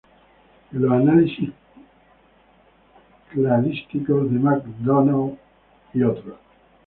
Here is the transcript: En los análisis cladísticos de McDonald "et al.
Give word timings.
En 0.73 0.81
los 0.81 0.91
análisis 0.93 1.51
cladísticos 3.29 4.31
de 4.31 4.39
McDonald 4.39 5.37
"et 5.93 6.01
al. 6.01 6.35